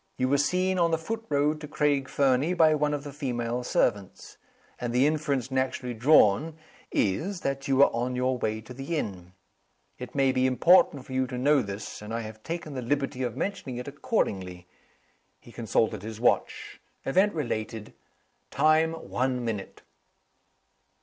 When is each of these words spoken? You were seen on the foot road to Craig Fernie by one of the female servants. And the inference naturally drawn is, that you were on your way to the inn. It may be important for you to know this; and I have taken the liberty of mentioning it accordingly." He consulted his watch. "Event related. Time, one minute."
You 0.17 0.29
were 0.29 0.39
seen 0.39 0.79
on 0.79 0.89
the 0.89 0.97
foot 0.97 1.23
road 1.29 1.61
to 1.61 1.67
Craig 1.67 2.09
Fernie 2.09 2.55
by 2.55 2.73
one 2.73 2.91
of 2.95 3.03
the 3.03 3.13
female 3.13 3.63
servants. 3.63 4.37
And 4.79 4.91
the 4.93 5.05
inference 5.05 5.51
naturally 5.51 5.93
drawn 5.93 6.57
is, 6.91 7.41
that 7.41 7.67
you 7.67 7.75
were 7.75 7.93
on 7.95 8.15
your 8.15 8.39
way 8.39 8.61
to 8.61 8.73
the 8.73 8.97
inn. 8.97 9.33
It 9.99 10.15
may 10.15 10.31
be 10.31 10.47
important 10.47 11.05
for 11.05 11.13
you 11.13 11.27
to 11.27 11.37
know 11.37 11.61
this; 11.61 12.01
and 12.01 12.15
I 12.15 12.21
have 12.21 12.41
taken 12.41 12.73
the 12.73 12.81
liberty 12.81 13.21
of 13.21 13.37
mentioning 13.37 13.77
it 13.77 13.87
accordingly." 13.87 14.65
He 15.39 15.51
consulted 15.51 16.01
his 16.01 16.19
watch. 16.19 16.81
"Event 17.05 17.35
related. 17.35 17.93
Time, 18.49 18.93
one 18.93 19.45
minute." 19.45 19.83